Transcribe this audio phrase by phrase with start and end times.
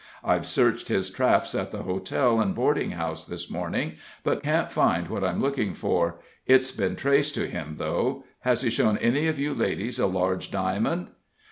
[0.23, 5.07] I've searched his traps at the hotel and boarding house this morning, but can't find
[5.07, 6.17] what I'm looking for.
[6.47, 10.49] It's been traced to him, though has he shown any of you ladies a large
[10.49, 11.09] diamond?"